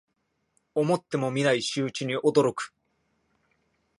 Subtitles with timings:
[0.73, 2.73] 思ってもみない仕打ちに驚く